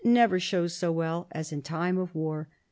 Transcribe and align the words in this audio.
never 0.03 0.39
shows 0.39 0.73
so 0.73 0.91
well 0.91 1.27
as 1.31 1.51
in 1.51 1.61
time 1.61 1.95
of 1.99 2.15
war. 2.15 2.49